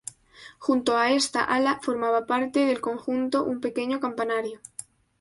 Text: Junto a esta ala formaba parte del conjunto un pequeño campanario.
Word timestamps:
Junto 0.65 0.97
a 0.97 1.03
esta 1.19 1.41
ala 1.57 1.79
formaba 1.85 2.25
parte 2.31 2.59
del 2.65 2.81
conjunto 2.81 3.43
un 3.51 3.57
pequeño 3.61 3.99
campanario. 3.99 4.59